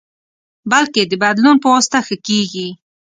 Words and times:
بلکې 0.71 1.01
د 1.07 1.13
بدلون 1.23 1.57
پواسطه 1.63 1.99
ښه 2.07 2.15
کېږي. 2.27 2.67